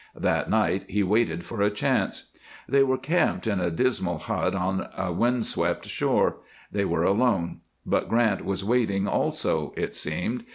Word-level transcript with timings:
That 0.17 0.49
night 0.49 0.85
he 0.89 1.03
waited 1.03 1.45
for 1.45 1.61
a 1.61 1.69
chance. 1.69 2.31
They 2.67 2.81
were 2.81 2.97
camped 2.97 3.45
in 3.45 3.59
a 3.59 3.69
dismal 3.69 4.17
hut 4.17 4.55
on 4.55 4.89
a 4.97 5.11
wind 5.13 5.45
swept 5.45 5.85
shore; 5.87 6.37
they 6.71 6.85
were 6.85 7.03
alone. 7.03 7.59
But 7.85 8.09
Grant 8.09 8.43
was 8.43 8.63
waiting 8.65 9.07
also, 9.07 9.75
it 9.77 9.95
seemed. 9.95 10.43